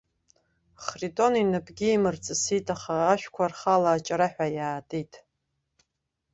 Хритон 0.85 1.33
инапгьы 1.41 1.87
имырҵысит, 1.95 2.65
аха 2.75 2.93
ашәқәа 3.11 3.45
рхала 3.51 3.89
аҷараҳәа 3.93 4.47
иаатит. 4.55 5.11